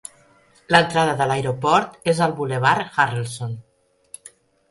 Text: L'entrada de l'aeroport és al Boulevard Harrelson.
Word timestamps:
L'entrada 0.75 1.11
de 1.19 1.25
l'aeroport 1.31 2.09
és 2.13 2.23
al 2.27 2.33
Boulevard 2.39 2.97
Harrelson. 3.05 3.53